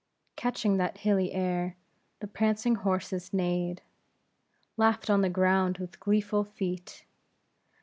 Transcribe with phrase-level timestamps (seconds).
[0.35, 1.75] Catching that hilly air,
[2.21, 3.83] the prancing horses neighed;
[4.75, 7.05] laughed on the ground with gleeful feet.